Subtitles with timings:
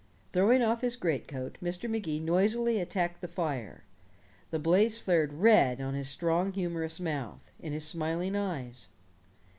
[0.33, 1.87] Throwing off his great coat, Mr.
[1.87, 3.83] Magee noisily attacked the fire.
[4.49, 8.87] The blaze flared red on his strong humorous mouth, in his smiling eyes.